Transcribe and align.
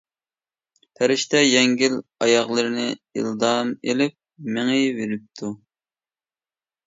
پەرىشتە 0.99 1.41
يەڭگىل 1.41 1.97
ئاياغلىرىنى 2.25 2.87
ئىلدام 3.19 3.69
ئېلىپ 3.91 4.15
مېڭىۋېرىپتۇ. 4.55 5.51